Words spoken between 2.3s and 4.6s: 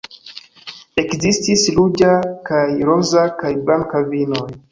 kaj roza kaj blanka vinoj.